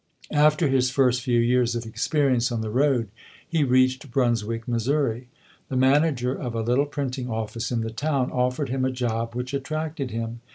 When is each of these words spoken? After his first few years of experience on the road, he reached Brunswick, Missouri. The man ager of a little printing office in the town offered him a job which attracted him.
After 0.33 0.67
his 0.67 0.89
first 0.89 1.21
few 1.21 1.39
years 1.39 1.75
of 1.75 1.85
experience 1.85 2.51
on 2.51 2.61
the 2.61 2.71
road, 2.71 3.09
he 3.47 3.63
reached 3.63 4.09
Brunswick, 4.09 4.67
Missouri. 4.67 5.27
The 5.69 5.75
man 5.77 6.03
ager 6.03 6.33
of 6.33 6.55
a 6.55 6.63
little 6.63 6.87
printing 6.87 7.29
office 7.29 7.71
in 7.71 7.81
the 7.81 7.91
town 7.91 8.31
offered 8.31 8.69
him 8.69 8.83
a 8.83 8.89
job 8.91 9.35
which 9.35 9.53
attracted 9.53 10.09
him. 10.09 10.41